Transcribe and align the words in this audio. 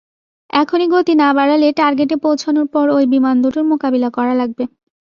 এখনই 0.53 0.87
গতি 0.93 1.13
না 1.15 1.29
বাড়ালে, 1.37 1.67
টার্গেটে 1.79 2.15
পৌঁছানোর 2.25 2.67
পর 2.73 2.85
ঐ 2.89 2.99
বিমান 3.13 3.35
দুটোর 3.43 3.65
মোকাবিলা 3.71 4.09
করা 4.17 4.33
লাগবে। 4.33 4.63